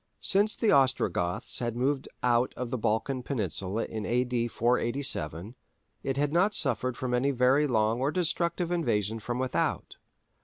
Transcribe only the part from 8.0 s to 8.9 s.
or destructive